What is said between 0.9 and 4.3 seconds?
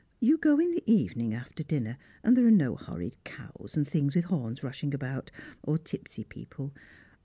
evening after dinner, and there are no horrid cows and things with